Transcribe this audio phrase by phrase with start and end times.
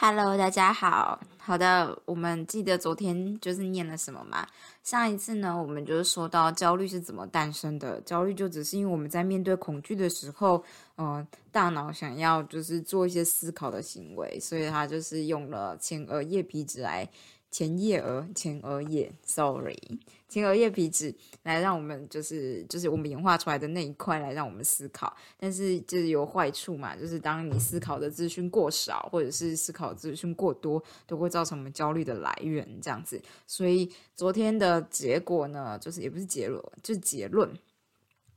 [0.00, 1.18] Hello，大家好。
[1.38, 4.46] 好的，我们记得昨天就是念了什么吗？
[4.84, 8.00] 上一次呢，我们就是说到焦虑是怎么诞生的。
[8.02, 10.62] 焦虑就只是因为我们在面对恐惧的时候，
[10.94, 17.08] 呃，大脑想要就是做一些思考的行为，所以它就是用了前额叶皮质来。
[17.50, 19.98] 前叶额、前额叶，sorry，
[20.28, 33.20] 前额叶皮质来让我们就是就是我们演化出来的那一块来让我们思考，但是就是有坏处嘛，就是当你思考的资讯过少，或者是思考资讯过多，都会造成我们焦虑的来源这样子。
[33.46, 37.50] 所以昨天的结果呢，就是也不是结论，就是结论，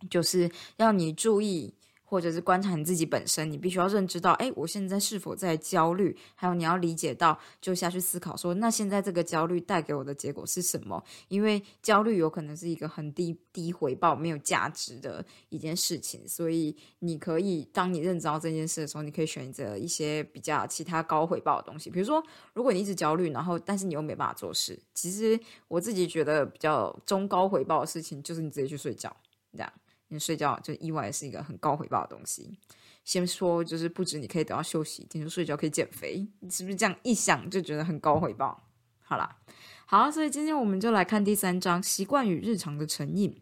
[0.10, 1.74] 就是要你注意。
[2.12, 6.14] 或者是观察你自己本身，你必须要认知到，哎，我现在是否在焦虑？
[6.36, 11.02] 还有你要理解到，就下去思考说，那现在这个焦虑带给我的结果是什么？
[11.30, 22.22] 因为焦虑有可能是一个很低低回报、没有价值的一件事情，所以你可以当你认知到这件事的时候，你可以选择一些比较其他高回报的东西，比如说，
[22.54, 29.16] 如果你一直焦虑，然后但是你又没办法做事，其实我自己觉得比较中高回报的事情，就是你直接去睡觉，
[29.54, 29.72] 这样。
[30.12, 32.60] 你睡觉就意外是一个很高回报的东西。
[33.04, 38.68] 先说就是不止你可以得到休息，听说睡觉可以减肥，你是不是这样一想就觉得很高回报？
[39.02, 39.38] 好啦，
[39.86, 43.42] 好，所以今天我们就来看第三章习惯与日常的成瘾。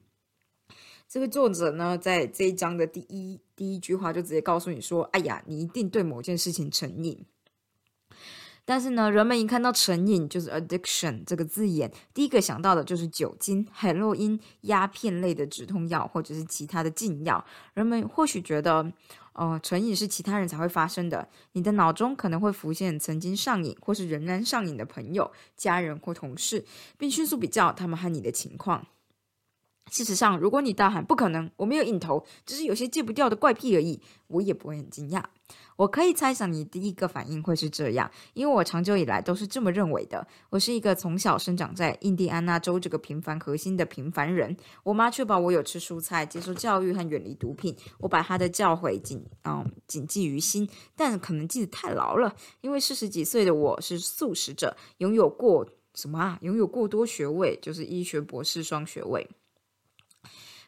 [1.08, 7.26] 这个作者呢，在这一章的第一第一句话就直接告诉你说：“哎呀，你一定对某件事情成瘾。”
[8.70, 17.44] 但是呢，人们一看到成瘾，就是 addiction 这个字眼，第一个想到的就是酒精、海洛因、鸦片类的止痛药，或者是其他的禁药。
[17.74, 18.94] 人们或许觉得，
[19.34, 21.28] 呃，成瘾是其他人才会发生的。
[21.54, 26.64] 你的脑中可能会浮现曾经上瘾或是仍然上瘾的朋友、家人或同事，
[26.96, 28.86] 并迅速比较他们和你的情况。
[29.92, 35.24] 事实上，如果你大喊“不可能，我没有瘾头，只是有些戒不掉的怪癖而已”，我也不会很惊讶。
[35.76, 40.28] 我可以猜想你第一个反应会是这样，因为我长久以来都是这么认为的。
[40.50, 44.56] 我是一个从小生长在印第安纳州这个平凡核心的平凡人。
[44.84, 47.76] 我妈确保我有吃蔬菜、接受教育和远离毒品。
[48.00, 56.38] 我把她的教诲谨嗯谨记于心，但可能记得太牢了，因为四十几岁的我是素食者，拥有过什么啊？
[56.42, 59.28] 拥有过多学位，就是医学博士双学位。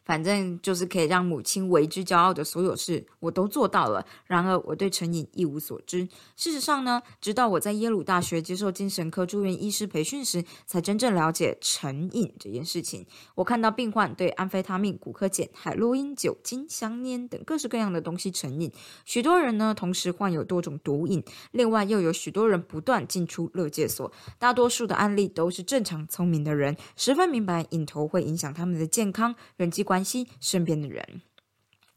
[0.04, 4.06] 反正就是可以让母亲为之骄傲的所有事，我都做到了。
[4.26, 6.08] 然而，我对成瘾一无所知。
[6.36, 13.06] 事实上呢，直到我在耶鲁大学接受精神科住院医师培训时，才真正了解成瘾这件事情。
[13.36, 18.72] 我看到病患对安非他命、古柯碱、海洛因、酒精、香烟等各式各样的东西成瘾。
[19.06, 21.24] 许多人呢，同时患有多种毒瘾。
[21.52, 24.12] 另外，又有许多人不断进出乐界所。
[24.40, 29.86] 大多数的案例都是正常、聪明的人，十分明白瘾头会影响他们的健康、人际。
[29.91, 31.22] 关关系身边的人，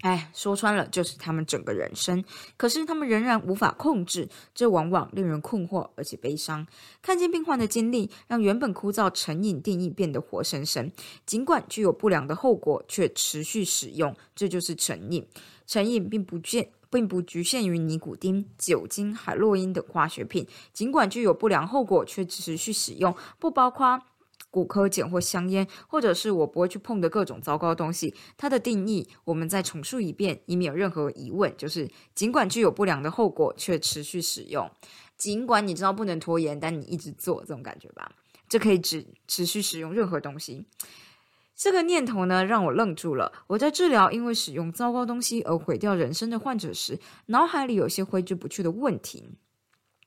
[0.00, 2.24] 哎，说穿了就是他们整个人生。
[2.56, 6.66] 可是他们仍然无法控制，这往往令人困惑而且悲伤。
[7.00, 10.90] 看见病患的经历，让原本枯燥成瘾定义变得活生生。
[11.24, 15.24] 尽管具有不良的后果，却持续使用，这就是成瘾。
[15.64, 20.44] 成瘾并不限，并不局限于尼古丁、酒精、海洛因等化学品。
[20.72, 24.02] 尽管具有不良后果，却持续使用，不包括。
[24.54, 28.14] 骨科检或香烟，或者是我不会去碰的各种糟糕东西。
[28.36, 31.52] 它的定义，我们再重述一遍，以免有任何疑问。
[31.56, 34.70] 就是尽管具有不良的后果，却持续使用。
[35.16, 38.12] 尽管你知道不能拖延，但你一直做，这种感觉吧。
[38.48, 40.66] 这可以指持续使用任何东西。
[41.56, 43.32] 这个念头呢，让我愣住了。
[43.48, 49.30] 我在治疗因为使用糟糕东西而毁掉人生的患者时，脑海里有些挥之不去的问题。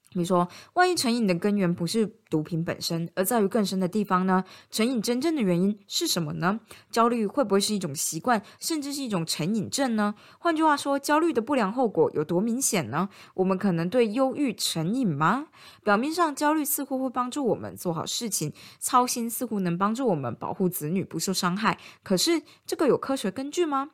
[0.09, 4.43] 比如说，万一成瘾的根源不是毒品本身，而在于更深的地方呢？
[4.71, 6.59] 成瘾真正的原因是什么呢？
[6.89, 10.15] 焦虑会不会是一种习惯，甚至是一种成瘾症呢？
[10.39, 13.09] 换句话说，焦虑的不良后果有多明显呢？
[13.35, 15.47] 我们可能对忧郁成瘾吗？
[15.83, 21.77] 表面上，焦虑似乎会帮助我们做好事情，操心似乎能帮助我们保护子女不受伤害。
[22.01, 23.91] 可是，这个有科学根据吗？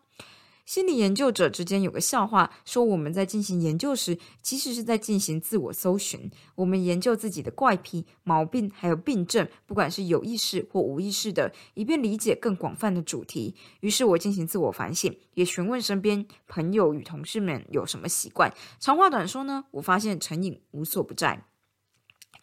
[0.65, 6.31] 心理研究者之间有个笑话，说我们在进行研究时，其实是在进行自我搜寻。
[6.55, 13.55] 我们研究自己的怪癖、毛病，还有病症，不管是有意识或无意识的，以便理解更广泛的主题。
[13.81, 18.53] 于是我进行自我反省，也询问身边朋友与同事们有什么习惯。
[18.79, 21.45] 长话短说呢，我发现成瘾无所不在。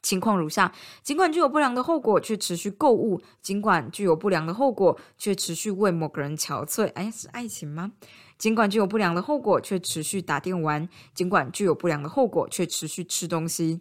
[0.02, 6.90] 情况如下：尽管具有不良的后果，却持续购物；尽管具有不良的后果，却持续为某个人憔悴。
[6.94, 7.92] 哎，是爱情吗？
[8.38, 13.80] 尽管具有不良的后果，却持续打电玩；尽管具有不良的后果，却持续吃东西；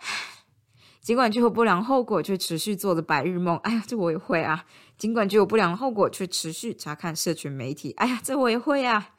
[1.00, 3.56] 尽管具有不良后果，却持续做着白日梦。
[3.58, 4.66] 哎呀，这我也会啊！
[4.98, 7.92] 尽管具有不良后果，却持续查看社群媒体。
[7.92, 9.14] 哎呀，这我也会啊！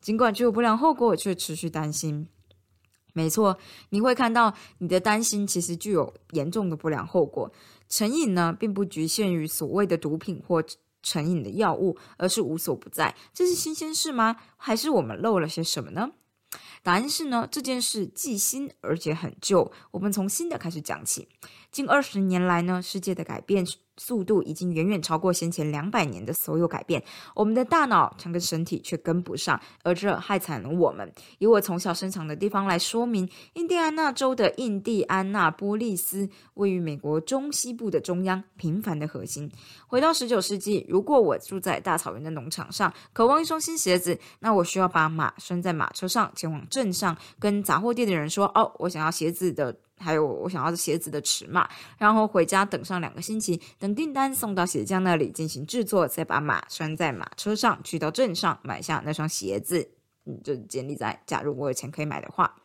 [0.00, 2.28] 尽管具有不良后果，却持续担心。
[3.12, 3.58] 没错，
[3.90, 7.50] 你会看到你的担心其实具有严重的不良后果。
[7.88, 10.62] 成瘾呢，并不局限于所谓的毒品或
[11.02, 13.14] 成瘾的药物，而是无所不在。
[13.32, 14.36] 这是新鲜事吗？
[14.56, 16.10] 还是我们漏了些什么呢？
[16.82, 19.72] 答案是呢，这件事既新而且很旧。
[19.90, 21.28] 我们从新的开始讲起。
[21.72, 23.66] 近二十年来呢，世界的改变。
[23.98, 27.02] 速度已经远远超过先前两百年的所有改变，
[27.34, 31.12] 我们的大脑常跟身体却跟不上，而这害惨了我们。
[31.38, 39.50] 以我从小生长的地方来说明，印第安纳州的印第安纳波利斯位于美国中西部的中央，平凡的核心。
[39.86, 51.68] 回到十九世纪，如果我住在大草原的农场上，渴望一双新鞋子，那我需要把马拴在马车上，前往镇上，跟杂货店的人说：“哦，我想要鞋子的。”还有我想要的鞋子的尺码，
[51.98, 59.90] 然后回家等上两个星期，等订单送到鞋匠那里进行制作，再把马拴在马车上，去到镇上买下那双鞋子。
[60.24, 62.56] 嗯，就建立在假如我有钱可以买的话。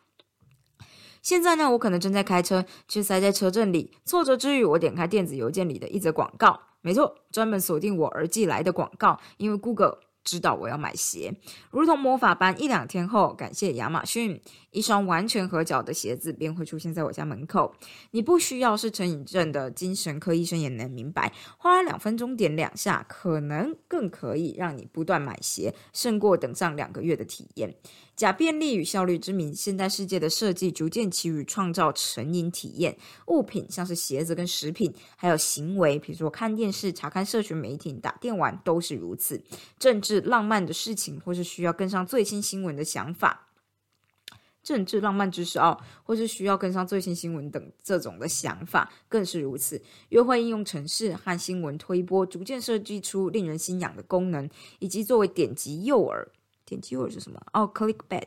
[1.22, 3.92] 现在呢，我可能正在开车，却塞在车阵里。
[4.04, 9.98] 挫折之余，我点开电子邮件里的一则广告，没错，专门锁定我而寄来的广告，因为 Google。
[10.24, 11.34] 知道我要买鞋，
[11.70, 14.40] 如同魔法般，一两天后，感谢亚马逊，
[14.74, 17.74] 一双完全合脚的鞋子便会出现在我家门口。
[18.10, 27.74] 你不需要是成瘾症的精神科医生也能明白，花两分钟点两下，可能更可以让你不断买鞋，胜过等上两个月的体验。
[28.16, 32.96] 假便利与效率之名，现代世界的设计逐渐起于创造成瘾体验。
[33.26, 39.42] 物品像是鞋子跟食品，还有行为，比如说看电视、查看社群媒体、打电玩，都是如此。
[39.80, 43.43] 政治浪漫的事情，或是需要跟上最新新闻的想法，
[44.64, 49.80] 政治浪漫知识哦，或是需要跟上最新新闻等这种的想法，更是如此。
[50.08, 56.26] 约会应用程式和新闻推播，逐渐设计出令人心痒的功能，以及作为点击诱饵。
[56.64, 57.38] 点击诱饵是什么？
[57.52, 58.26] 哦，clickbait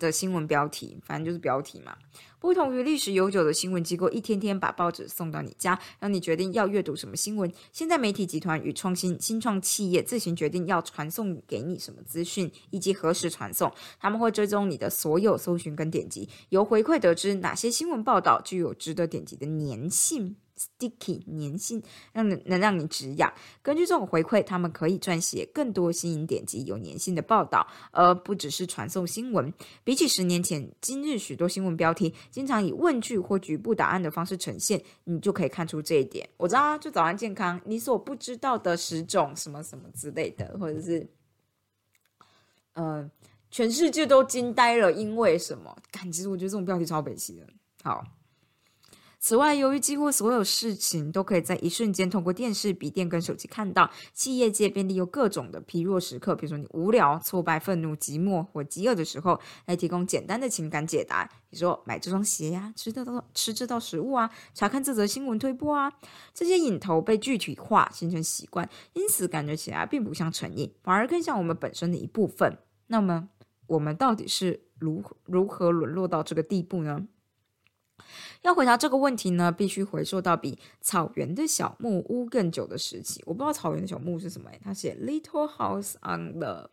[0.00, 1.96] 的新闻标题，反正就是标题嘛。
[2.40, 7.52] 不同于历史悠久的新闻机构，一天天把报纸送到你家，让你决定要阅读什么新闻。
[7.70, 13.70] 现在媒体集团与创新新创企业自行决定要传送给你什么资讯，以及何时传送。
[14.00, 20.36] 他们会追踪你的所有搜寻跟点击，由回馈得知哪些新闻报道具有值得点击的粘性。
[20.60, 23.32] Sticky 粘性让能能让你止痒。
[23.62, 29.50] 根据这种回馈，他们可以撰写更多吸引点击、有粘性的报道，而不只是传送新闻。
[29.82, 36.28] 比起十年前，今日许多新闻标题经常以问句或局部答案的方式呈现，你就可以看出这一点。
[36.36, 41.08] 我知道啊，就早安健康，你所不知道的十种什么什么之类的，或者是，
[42.74, 43.10] 呃，
[43.50, 45.74] 全世界都惊呆了，因为什么？
[45.90, 47.46] 感其实我觉得这种标题超北气的。
[47.82, 48.04] 好。
[49.22, 61.26] 此外，由于几乎所有事情都可以在一瞬间通过电视、笔电跟手机看到，企业界便利用各种的疲弱时刻，比如说你无聊、挫败、愤怒、寂寞或饥饿的时候，来提供简单的情感解答。
[61.50, 65.92] 比如说买这双鞋呀，吃这道吃这道食物啊，查看这则新闻推播啊，
[66.32, 72.56] 这些引头被具体化，形成习惯，因此感觉起来并不像成瘾，反而更像我们本身的一部分。
[72.86, 73.28] 那么，
[73.66, 77.06] 我们到底是如何如何沦落到这个地步呢？
[78.42, 83.22] 要回答这个问题呢，必须回溯到比草原的小木屋更久的时期。
[83.26, 86.70] 我不知道草原的小木屋是什么，他写 Little House on the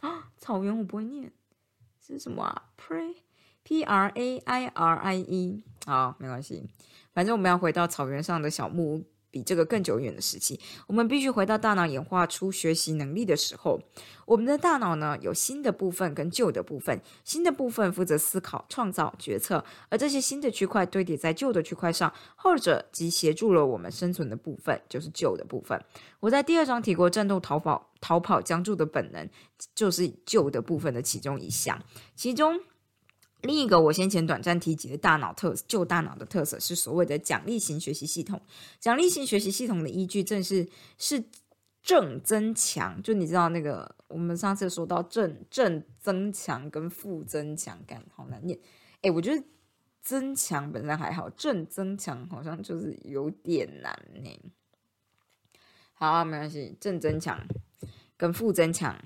[0.00, 1.32] 啊，草原我不会念，
[1.98, 3.16] 是什么啊？Pray
[3.62, 6.68] P R A I R I E，好，没关系，
[7.12, 9.04] 反正我们要回到草原上的小木屋。
[9.34, 13.80] 比这个更久远的时期，我们必须回到大脑演化出学习能力的时候。
[14.26, 17.00] 我们的大脑呢，有新的部分跟旧的部分。
[17.24, 25.84] 新的部分负责思考、创造、决策，而这些新的区块堆叠在旧的区块上，后者即协助了我们生存的部分，就是旧的部分。
[26.20, 29.28] 我在第二章提过，战斗、逃跑、逃跑、僵住的本能，
[29.74, 31.82] 就是旧的部分的其中一项，
[32.14, 32.60] 其中。
[33.44, 38.40] 另一个我先前短暂提及的大脑特旧大脑的特色是所谓的奖励型学习系统。
[38.80, 40.66] 奖励型学习系统的依据正是
[40.98, 41.22] 是
[41.82, 48.58] 正增强，就你知道那个我们上次说到正正增强跟负增强，感好难念。
[49.02, 49.44] 哎，我觉得
[50.00, 54.52] 增强本身还好，正增强好像就是有点难呢。
[55.92, 57.46] 好，没关系，正增强
[58.16, 58.98] 跟负增强。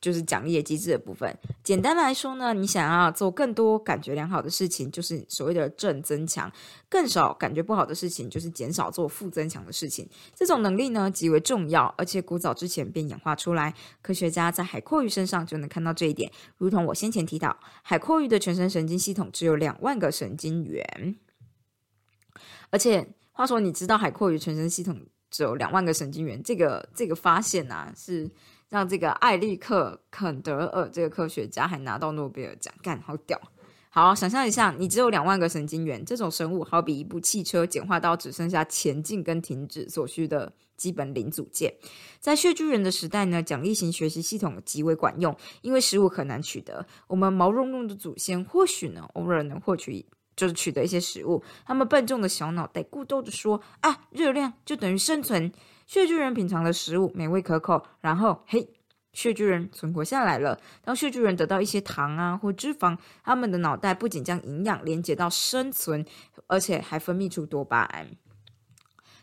[0.00, 1.36] 就是奖励机制的部分。
[1.62, 6.48] 简单来说呢，你想要做更多感觉良好的事情，就是所谓的正增强；
[6.88, 10.08] 更少感觉不好的事情，就是减少做负增强的事情。
[10.34, 13.74] 这种能力呢极为重要，而且古早之前便演化出来。
[14.00, 16.30] 科学家在海阔鱼身上就能看到这一点。
[16.56, 21.16] 如同我先前提到，海阔鱼的全身神经系统只有两万个神经元。
[22.70, 25.00] 而且，话说，你知道海阔鱼全身系统
[25.30, 26.42] 只有两万个神经元？
[26.42, 28.30] 这个这个发现啊，是。
[28.68, 33.40] 让这个艾利克·肯德尔这个科学家还拿到诺贝尔奖，干好屌！
[33.90, 41.72] 好，想象一下，你只有两万个神经元，这种生物好比一部汽车简化到只剩下前进跟停止所需的基本零组件。
[42.20, 46.86] 在穴居人的时代呢，奖励型学习系统极为管用，因为食物很难取得。
[47.06, 50.04] 我们毛茸茸的祖先或许呢，偶尔能获取，
[50.36, 51.42] 就是取得一些食物。
[51.64, 55.50] 他们笨重的小脑袋咕咚的说：“啊，热量就等于生存。”
[55.88, 58.74] 血巨人品尝了食物，美味可口，然后嘿。
[59.14, 60.60] 血巨人存活下来了。
[60.84, 66.04] 当血巨人得到一些糖啊或脂肪，他们的脑袋不仅将营养连接到生存，
[66.46, 68.06] 而且还分泌出多巴胺。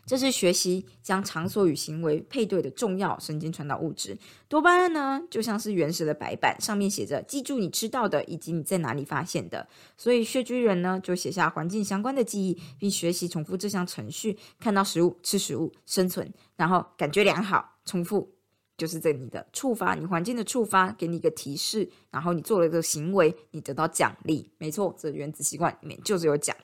[0.06, 4.16] 这是学习将场所与行为配对的重要神经传导物质。
[4.48, 9.68] 多巴胺呢，就像是原始的白板，上面写着“记住你吃到的以及你在哪里发现的”。
[9.98, 18.32] 所以血巨人呢，就写下环境相关的记忆，并学习重复这项程序：看到食物吃食物，生存，然后感觉良好，重复。
[18.78, 24.50] 就是这你的触发，你环境的触发给你一个提示，然后你做了这个行为，你得到奖励。
[24.58, 26.54] 没错，这原子习惯里面就是有奖，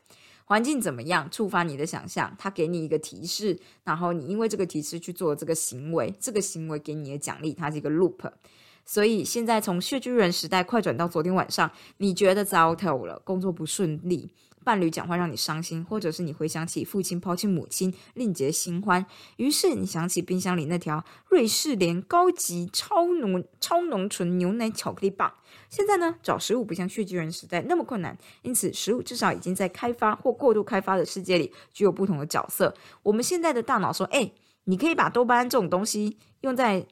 [0.44, 8.30] 环境怎么样触发你的想象，它给你一个提示，然后你因为这个提示去做这个行为，这个行为给你的奖励，它是一个 loop。
[8.84, 14.28] 所以现在从血巨人时代快转到昨天晚上，你觉得糟透了，工作不顺利。
[14.64, 19.04] 伴侣讲话让你伤心，或者是你回想起父亲抛弃母亲，另结新欢。
[19.37, 25.33] 于是你想起冰箱里那条瑞士莲高级超浓超浓醇牛奶巧克力棒。
[25.69, 32.75] 现在呢，找食物不像血巨人时代那么困难，因此食物至少已经在开发或过度开发的世界里具有不同的角色。
[33.02, 34.33] 我们现在的大脑说：“哎，
[34.64, 36.87] 你可以把多巴胺这种东西用在。”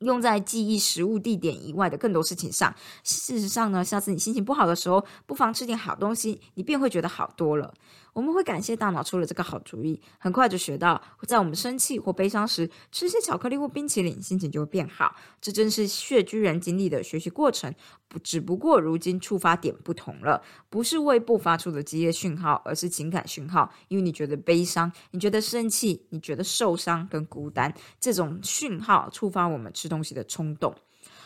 [0.00, 2.74] 用在记忆食物地点以外的更多事情上。
[3.02, 7.72] 事实上呢，下次你心情不好的时候，不妨吃点好东西，你便会觉得好多了。
[8.16, 15.14] 我们会感谢大脑出了这个好主意，很快就学到，在我们生气或悲伤时，吃些巧克力或冰淇淋，心情就会变好。
[15.38, 17.74] 这正是血居人经历的学习过程，
[18.08, 23.70] 不只不过如今触发点不同了，不是胃部发出的激烈讯号，而是情感讯号。
[23.88, 30.74] 因为你觉得悲伤，你觉得生气，你觉得受伤跟孤单，这种讯号触发我们吃东西的冲动。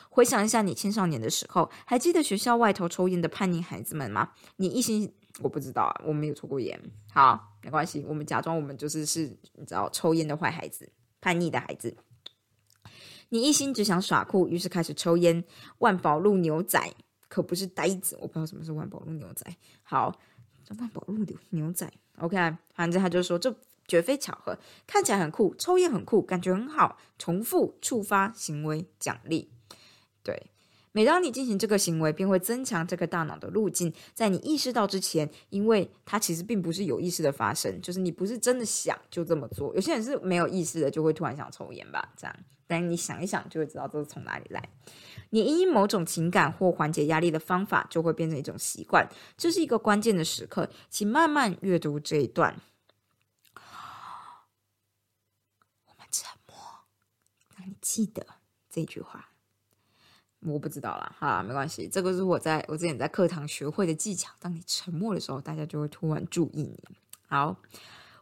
[0.08, 4.30] 回想一下你青少年的时候，还记得学校外头抽烟的叛逆孩子们吗？
[4.56, 5.14] 你一心。
[5.38, 6.78] 我不知道啊，我没有抽过烟。
[7.12, 11.96] 好，没关系，我们假装我们就是是，你知道，抽烟的坏孩子，叛逆的孩子。
[13.28, 15.44] 你一心只想耍酷，于是开始抽烟。
[15.78, 16.78] 万宝路牛仔
[17.28, 19.46] 可不是呆子，我不知道什么是万宝路牛仔。
[19.84, 20.18] 好，
[20.78, 22.36] 万宝路牛牛仔，OK，
[22.74, 23.54] 反正他就说这
[23.86, 29.50] 绝非巧合，看起来很酷，抽烟很酷，感觉很好，重复触发行为奖励，
[30.22, 30.50] 对。
[30.92, 33.92] 每当你进行这个行为，便会增强这个大脑的路径。
[34.12, 39.74] 在你意识到之前，因为它其实并不是有意识的发生，就是你不是真的想就这么做。
[39.74, 42.36] 有些人是没有意识的，就会突然想抽烟吧，这样。
[42.66, 44.68] 但你想一想，就会知道这是从哪里来。
[45.30, 49.08] 你因某种情感或缓解压力的方法，就会变成一种习惯。
[49.36, 52.60] 这是一个关键的时刻，请慢慢阅读这一段。
[53.54, 53.60] 我
[55.98, 56.56] 们沉默，
[57.56, 58.26] 让你记得
[58.68, 59.29] 这句话。
[60.40, 64.32] 我不知道啦，哈，没关系，这个是我在我之前在课堂学会的技巧。
[64.38, 66.78] 当你沉默的时候，大家就会突然注意你。
[67.26, 67.56] 好。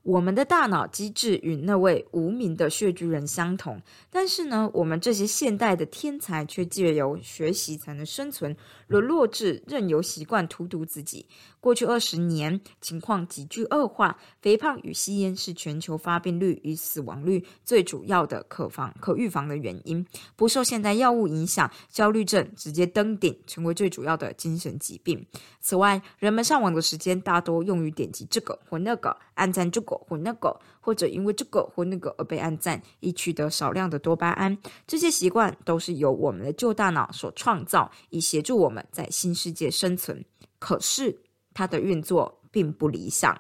[0.05, 8.57] 我们的大脑机制与那位无名的血巨人相同，但是呢，我们这些现代的天才却借由学习才能生存，
[8.87, 11.27] 沦落至任由习惯荼毒自己。
[11.69, 20.07] 过去二十年，情况急剧恶化，肥胖与吸烟是全球发病率与死亡率最主要的可防可预防的原因。
[20.35, 25.27] 不受现代药物影响，焦虑症直接登顶，成为最主要的精神疾病。
[25.61, 29.95] 此外，人们上网的时间大多用于点击这个或那个，按赞这个。
[29.95, 34.57] 或那个，或者因为这个或那个而被按赞，以取得少量的多巴胺。
[34.87, 40.25] 这些习惯都是由我们的旧大脑所创造，以协助我们在新世界生存。
[40.59, 41.21] 可是，
[41.59, 43.37] 它的运作并不理想。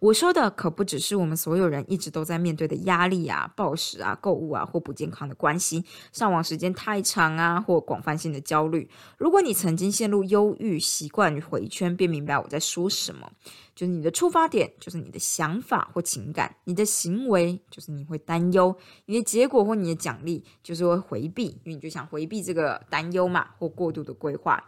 [0.00, 8.88] 我说的可不只是我们所有人一直都在面对的压力啊、暴食啊、购物啊或不健康的关系、上网时间太长啊或广泛性的焦虑。
[9.18, 13.30] 如果你曾经陷入忧郁、习惯回圈，便明白我在说什么。
[13.74, 18.72] 就是你的出发点，就是你的想法或情感；你的行为，就是你会担忧；
[19.06, 24.62] 你的结果或你的奖励，就是会回避，因为你就想回避这个担忧嘛，或过度的规划。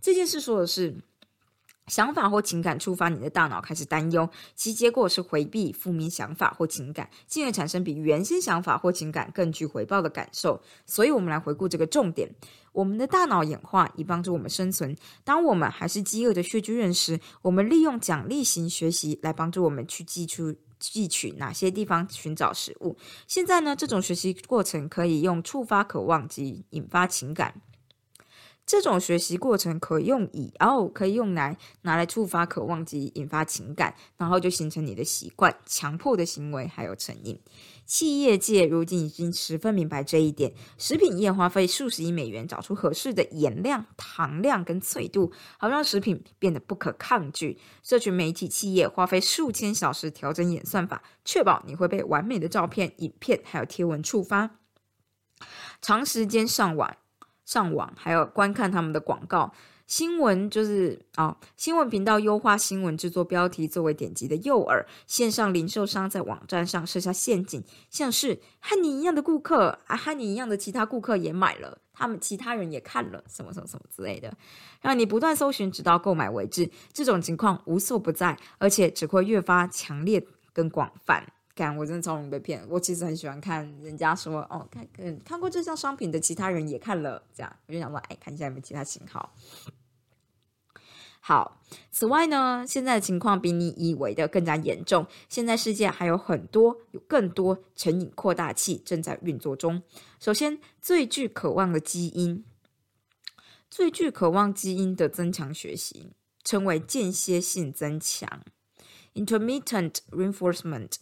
[0.00, 0.96] 这件事说的是。
[1.90, 10.62] 想法或情感触发你的大脑开始担忧，其结果是回避负面想法或情感，进而产生比原先想法或情感更具回报的感受。
[10.86, 12.30] 所以，我们来回顾这个重点：
[12.72, 14.96] 我们的大脑演化以帮助我们生存。
[15.24, 22.96] 当我们还是饥饿的血巨人时，我们利用奖励型学习来帮助我们去记出汲取哪些地方寻找食物。
[23.26, 27.60] 现在呢，这种学习过程可以用触发渴望及引发情感。
[28.66, 37.40] 这种学习过程可以用以哦，可以用来拿来触发渴望及引发情感，然后就形成你的习惯、强迫的行为还有成瘾。
[37.84, 47.58] 企业界如今已经十分明白这一点，食品业花费数十亿美元找出合适的盐量、糖量跟脆度，好让食品变得不可抗拒。
[47.82, 54.50] 社群媒体企业花费数千小时调整演算法，确保你会被完美的照片、影片还有贴文触发，
[55.82, 56.96] 长时间上网。
[57.50, 59.52] 上网还有观看他们的广告
[59.88, 64.86] 新闻，就是啊，新闻频道优化新闻制作标题作为点击的诱饵。
[65.08, 74.32] 线上零售商在网站上设下陷阱，像是和你一样的顾客啊，和你一样的其他顾客也买了，他们其他人也看了，什么什么什么之类的，
[74.80, 76.70] 让你不断搜寻直到购买为止。
[76.92, 81.26] 这种情况无所不在，而且只会越发强烈跟广泛。
[81.76, 82.64] 我真的超容易被骗。
[82.68, 89.34] 我其实很喜欢看人家说哦，看看看过这项商品的其他人也看了，这样我就想说，哎，看一下有没有其他型号。
[91.22, 95.06] 好，此外呢，现在的情况比你以为的更加严重。
[95.28, 99.82] 现在世界还有很多有更多成瘾扩大器正在运作中。
[100.18, 102.42] 首先，最具渴望的基因，
[103.68, 108.40] 最具渴望基因的增强学习，称为间歇性增强
[109.14, 110.94] （intermittent reinforcement）。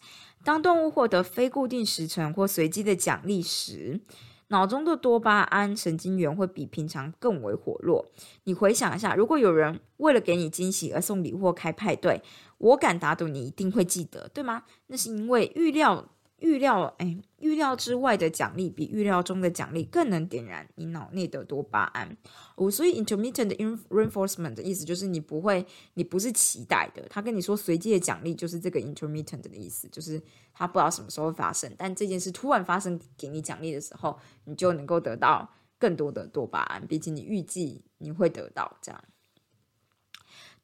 [0.44, 4.00] 当动物获得非固定时程或随机的奖励时，
[4.48, 8.10] 脑中的多巴胺神经元会比平常更为活络。
[8.44, 12.22] 你回想一下，如果有人为了给你惊喜而送礼或开派对，
[12.58, 14.62] 我敢打赌你一定会记得，对吗？
[14.86, 16.08] 那是因为预料。
[16.40, 22.16] 预料，哎，预料之外的奖励比预料中的奖励更能点燃你脑内的多巴胺。
[22.54, 23.56] 哦，所以 intermittent
[23.88, 27.04] reinforcement 的意思就是你不会，你不是期待的。
[27.08, 39.04] 他跟你说随机的奖励就是这个 intermittent 的意思，就是他不知道什么时候发生，但这件事突然发生给你奖励的时候，你就能够得到更多的多巴胺，比起你预计你会得到这样。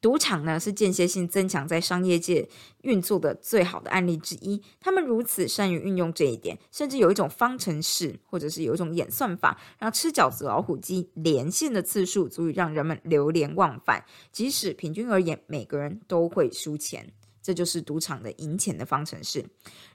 [0.04, 2.46] 赌场呢是间歇性增强在商业界
[2.82, 4.60] 运作的最好的案例之一。
[4.78, 14.04] 他们如此善于运用这一点，甚至有一种方程式，或者是有一种演算法，让吃饺子老虎机连线的次数足以让人们流连忘返。
[14.30, 17.10] 即使平均而言，每个人都会输钱。
[17.42, 19.44] 这就是赌场的赢钱的方程式。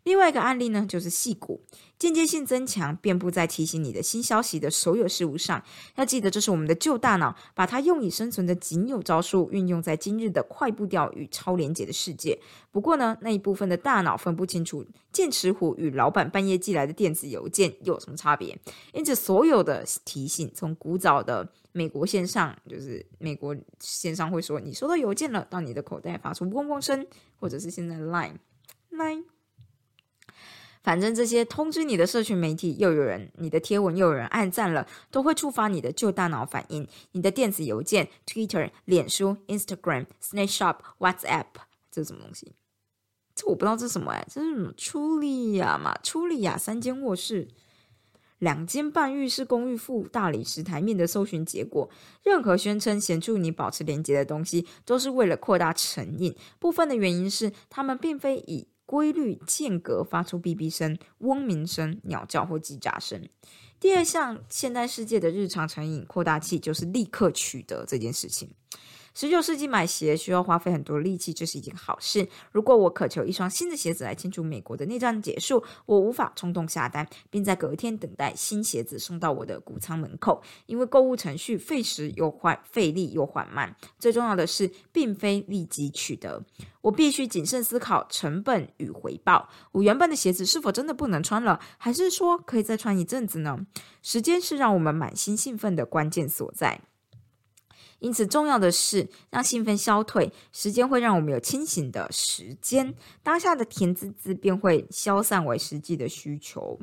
[0.10, 1.62] 另外一个案例呢，就是细骨
[2.00, 5.64] 间接性增强，遍布在提醒你的新消息的所有事物上。
[5.98, 12.40] 要记得，这是我们的旧大脑把它用以生存的仅有招数运用在今日的快步调与超连接的世界。
[12.72, 18.58] 不过呢，那一部分的大脑分不清楚剑齿虎与老板半夜寄来的电子邮件有什么差别，
[18.94, 21.48] 因此所有的提醒从古早的。
[21.72, 27.06] 美国线上就是美国线上会说你收到邮件了，到你的口袋发出嗡嗡声，
[27.40, 28.38] 或者是现在 Line
[28.92, 29.24] Line，
[30.82, 36.88] 反正这些通知你的社群媒体又有人你的贴文又有人按赞了，都会触发你的旧大脑反应。
[37.12, 41.46] 你的电子邮件、Twitter、脸书、Instagram、Snapchat、WhatsApp，
[41.92, 42.54] 这是什么东西？
[43.36, 44.74] 这我不知道这是什么哎，这是什么？
[44.78, 47.50] 处理呀嘛，处理呀，三间卧室。
[48.40, 51.90] 两间半浴室公寓附大理石台面的搜寻结果，
[52.24, 56.34] 任何宣称协助你保持连接的东西，都是为了扩大成瘾。
[56.58, 63.30] 部分的原因是，他们并非以规律间隔发出哔哔声、嗡鸣声、鸟叫或叽喳声。
[63.80, 68.50] 第二项，现代世界的日常成瘾扩大器就是立刻取得这件事情。
[69.14, 72.28] 十九世纪买鞋需要花费很多力气，这是一件好事。
[72.52, 83.76] 如果我渴求一双新的鞋子来庆祝美国的内战结束，我无法冲动下单，并在隔天等待新鞋子送到我的谷仓门口，因为购物程序费时又缓费力又缓慢。
[83.98, 86.44] 最重要的是，并非立即取得，
[86.82, 89.50] 我必须谨慎思考成本与回报。
[89.72, 93.66] 我原本的鞋子是否真的不能穿了，还是说可以再穿一阵子呢？
[94.02, 96.82] 时间是让我们满心兴奋的关键所在。
[98.00, 106.80] 因此，重要的是让兴奋消退，时间会让我们有清醒的时间，当下的甜滋滋便会消散为实际的需求。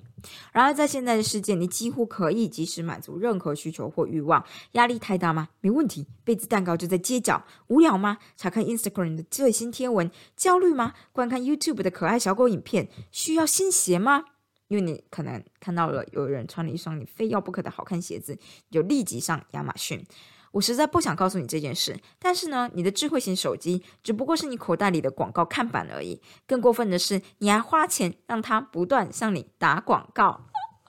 [0.52, 4.44] 然而，在现在的世界，你几乎可以及时满足任何需求或欲望。
[4.72, 5.48] 压力太大吗？
[5.60, 7.44] 没问题，杯子蛋糕就在街角。
[7.68, 8.18] 无聊吗？
[8.36, 10.10] 查看 Instagram 的最新贴文。
[10.36, 10.92] 焦虑吗？
[11.12, 12.88] 观看 YouTube 的可爱小狗影片。
[13.10, 14.24] 需要新鞋吗？
[14.68, 18.36] 因为你可能看到了有人穿了一双你非要不可的好看鞋子，
[18.68, 20.04] 你就立即上亚马逊。
[20.52, 26.20] 我实在不想告诉你这件事，但是呢，你的智慧型手机只不过是你口袋里的广告看板而已。
[26.46, 30.46] 更过分的是，你还花钱让它不断向你打广告，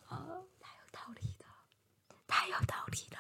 [0.10, 1.46] 太有道理了，
[2.28, 3.18] 太有道理了。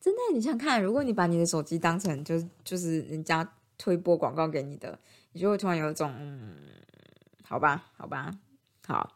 [0.00, 4.98] 真的，你想看，如果你把你的手机当成就是就是人家推播广告给你的。
[5.32, 6.56] 你就会突然有一种，嗯，
[7.44, 8.32] 好吧，好吧，
[8.86, 9.12] 好。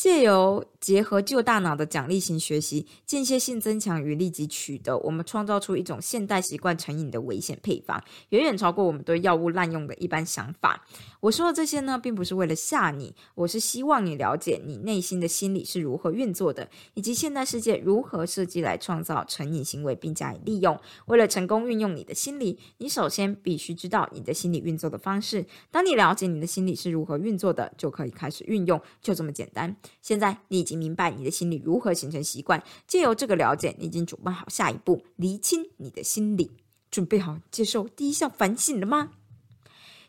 [0.00, 10.86] 借由结合旧大脑的奖励型学习，间歇性增强与立即取得，我们创造出一种现代习惯成瘾的危险配方，远远超过我们对药物滥用的一般想法。
[11.20, 20.80] 我说的这些呢，并不是为了吓你，我是希望你了解你内心的心理是如何运作的，以及现代世界如何设计来创造成瘾行为并加以利用。
[21.08, 25.44] 为了成功运用你的心理，你首先必须知道你的心理运作的方式。
[25.70, 29.76] 当你了解你的心理是如何运作的，就可以开始运用，就这么简单。
[30.02, 36.50] 现在你已经明白你的心理如何形成习惯，借由这个了解，你已经准备好下一步，厘清你的心理，
[36.90, 39.10] 准备好接受第一项反省了吗？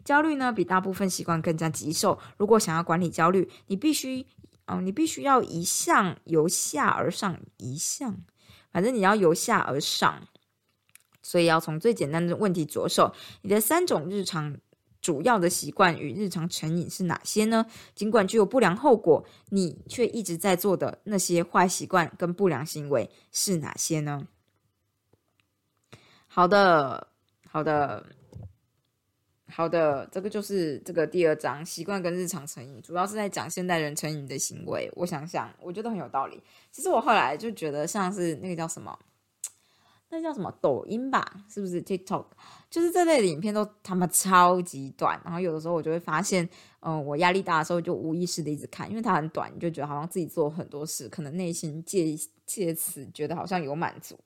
[0.04, 2.18] 焦虑呢，比大部分习惯更加棘手。
[2.38, 4.26] 如果想要管理焦虑，你必须，
[4.66, 8.18] 嗯，你必须要一项由下而上，一项，
[8.72, 10.28] 反正你要由下而上，
[11.22, 13.14] 所以要从最简单的问题着手。
[13.44, 14.58] 你的三种日常
[15.02, 17.66] 主要的习惯与日常成瘾是哪些呢？
[17.96, 24.28] 尽管具有不良后果，你却一直在做的那些坏习惯跟不良行为是哪些呢？
[26.28, 27.08] 好的，
[27.50, 28.06] 好的。
[29.54, 34.90] 好的，这个就是这个第二章习惯跟日常成瘾，主要是在讲现代人成瘾的行为。
[34.96, 36.42] 我想想，我觉得很有道理。
[36.72, 38.98] 其实我后来就觉得像是那个叫什么，
[40.14, 42.26] 那叫什么抖音吧，是不是 TikTok？
[42.70, 46.48] 就是这类影片都他妈超级短，然后有的时候我就会发现，
[46.82, 52.14] 嗯，我压力大的时候就无意识的一直看，因为它很短，你就觉得好像自己做很多事，可能内心借
[52.46, 54.20] 借此觉得好像有满足。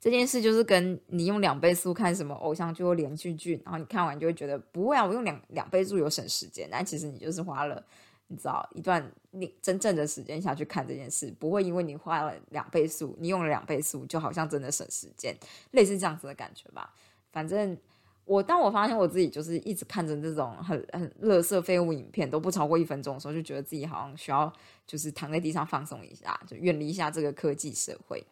[0.00, 7.84] 这件事就是跟你用两倍速看什么偶像剧或连续剧，然后你看完就会觉得不会啊，我用两两倍速有省时间，但其实你就是花了
[8.28, 15.34] 你知道一段你真正的时间下去看这件事，不会因为你花了两倍速，你用了两倍速就好像真的省时间，
[15.72, 16.94] 类似这样子的感觉吧。
[17.32, 17.76] 反正
[18.24, 24.52] 我当我发现我自己就是一直看着这种很很乐色废物影片都不超过一分钟的时候，就觉得自己好像需要
[24.86, 28.26] 就是躺在地上放松一下，就远离一下这个科技社会。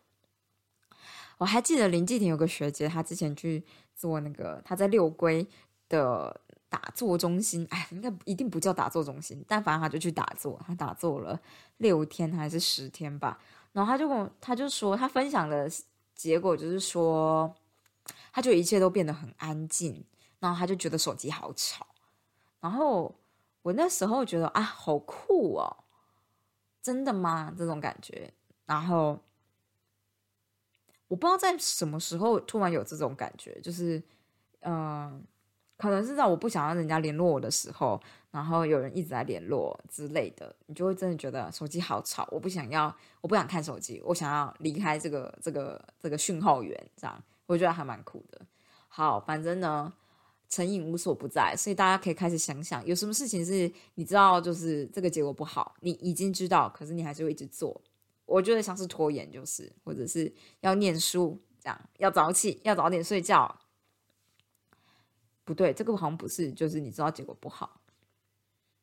[1.39, 5.47] 我还记得林继廷有个学姐，她之前去做那个，她在六龟
[5.89, 6.41] 的
[6.77, 11.41] 打坐中心，哎，应该一定不叫打坐中心，但反正他就去打坐，他打坐了
[11.79, 13.39] 六天还是十天吧。
[13.73, 15.71] 然后他就跟我，他就说，他分享的
[16.15, 17.55] 结果就是说，
[18.31, 20.05] 他就一切都变得很安静，
[20.39, 21.87] 然后他就觉得手机好吵。
[22.61, 23.15] 然后
[23.63, 25.77] 我那时候觉得啊，好酷哦，
[26.83, 27.55] 真的吗？
[27.57, 28.31] 这种感觉，
[28.67, 29.19] 然后。
[31.09, 34.03] 我不知道在什么时候突然有这种感觉，就是，
[34.63, 35.25] 嗯，
[35.77, 48.41] 可能是在我不想让人家联络我的时候，然后有人一直在联络之类的，你就会真的觉得手机好吵，我不想要，我不想看手机，我想要离开这个这个这个讯号源，这样我觉得还蛮酷的。
[48.89, 49.93] 好，反正呢，
[50.49, 57.79] 成瘾无所不在，所以大家可以开始想想，有什么事情是你知道，就是这个结果不好，你已经知道，可是你还是会一直做。
[58.25, 63.55] 我觉得像是拖延，就是或者是要念书，这样要早起，要早点睡觉。
[65.47, 67.81] 不对，这个好像不是，就是你知道结果不好。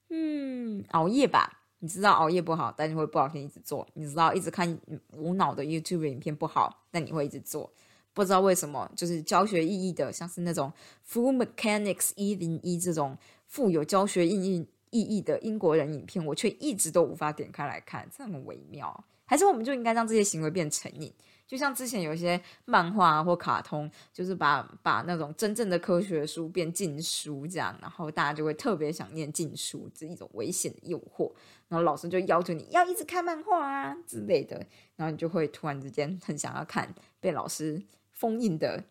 [0.10, 3.86] 嗯，熬夜吧，你知道熬夜不好，但你会不小心一直做。
[3.94, 4.80] 你知道一直看
[5.12, 7.70] 无脑的 YouTube 影片不好，但你会一直做。
[8.14, 10.72] 不知道为什么，就是教学意义的，像是那种
[11.10, 19.04] Full Mechanics 一零一这种富有教学意义意义的英国人影片，我却一直都无法点开来看，这么微妙。
[19.26, 21.12] 还是我们就应该让这些行为变成瘾，
[21.46, 31.32] 就像之前有一些漫画或卡通，就是把把那种真正的科学书变禁书这样，然后大家就会特别想念禁书这一种危险的诱惑，
[31.68, 34.56] 然后老师就要求你要一直看漫画啊之类的，
[34.96, 37.82] 然后你就会突然之间很想要看被老师
[38.14, 38.84] 封印的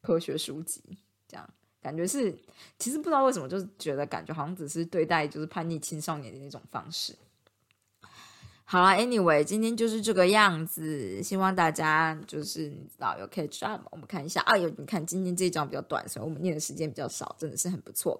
[0.00, 0.82] 科学书籍，
[1.26, 1.48] 这样
[1.80, 2.36] 感觉是
[2.78, 7.16] 其实不知道为什么，就是觉得感觉好像只是对待就是叛逆青少年的那种方式。
[8.72, 13.82] 好了，Anyway，今天就是这个样子，希望大家就是你知道有 catch up。
[13.90, 18.18] 我们看一下，哎呦你看今天这一章比较短，所以我们念的时间比较少，真的是很不错。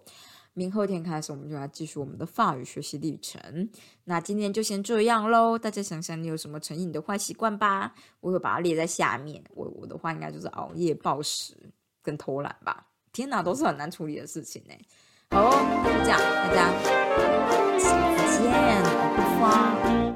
[0.53, 3.41] 明后天开始，我们就要继续我们的法语学习历程。
[4.05, 9.43] 那今天就先这样喽，大家想想你有什么成瘾的坏习惯吧，我会把它列在下面。
[9.55, 11.57] 我我的话应该就是熬夜、暴食
[12.03, 12.88] 跟偷懒吧。
[13.11, 14.75] 天哪，都是很难处理的事情呢。
[15.31, 16.71] 好，就这样，大家
[17.79, 18.83] 下次见，
[19.17, 20.12] 不慌。